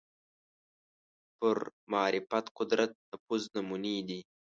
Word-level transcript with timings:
پر 1.37 1.57
معرفت 1.91 2.45
قدرت 2.57 2.91
نفوذ 3.09 3.43
نمونې 3.55 3.95
دي 4.07 4.19